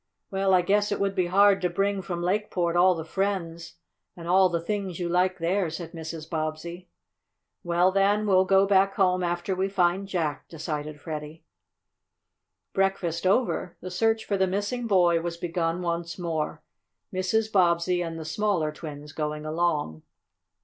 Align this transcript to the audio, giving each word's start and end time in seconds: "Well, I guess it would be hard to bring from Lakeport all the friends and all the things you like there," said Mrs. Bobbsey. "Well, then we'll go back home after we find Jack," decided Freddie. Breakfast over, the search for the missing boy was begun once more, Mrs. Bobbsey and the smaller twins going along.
"Well, 0.31 0.51
I 0.55 0.63
guess 0.63 0.91
it 0.91 0.99
would 0.99 1.13
be 1.13 1.27
hard 1.27 1.61
to 1.61 1.69
bring 1.69 2.01
from 2.01 2.23
Lakeport 2.23 2.75
all 2.75 2.95
the 2.95 3.05
friends 3.05 3.75
and 4.17 4.27
all 4.27 4.49
the 4.49 4.59
things 4.59 4.99
you 4.99 5.07
like 5.07 5.37
there," 5.37 5.69
said 5.69 5.91
Mrs. 5.91 6.27
Bobbsey. 6.27 6.89
"Well, 7.63 7.91
then 7.91 8.25
we'll 8.25 8.45
go 8.45 8.65
back 8.65 8.95
home 8.95 9.23
after 9.23 9.53
we 9.53 9.69
find 9.69 10.07
Jack," 10.07 10.47
decided 10.49 10.99
Freddie. 10.99 11.43
Breakfast 12.73 13.27
over, 13.27 13.77
the 13.79 13.91
search 13.91 14.25
for 14.25 14.37
the 14.37 14.47
missing 14.47 14.87
boy 14.87 15.21
was 15.21 15.37
begun 15.37 15.83
once 15.83 16.17
more, 16.17 16.63
Mrs. 17.13 17.51
Bobbsey 17.51 18.01
and 18.01 18.17
the 18.19 18.25
smaller 18.25 18.71
twins 18.71 19.11
going 19.13 19.45
along. 19.45 20.01